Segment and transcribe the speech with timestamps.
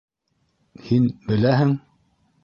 [0.85, 1.05] Һин...
[1.27, 1.75] беләһең?!